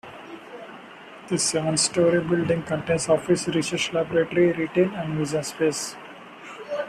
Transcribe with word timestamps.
This 1.29 1.43
seven-story 1.43 2.21
building 2.21 2.63
contains 2.63 3.07
office, 3.07 3.47
research 3.49 3.93
laboratory, 3.93 4.51
retail 4.51 4.89
and 4.95 5.15
museum 5.15 5.43
space. 5.43 5.95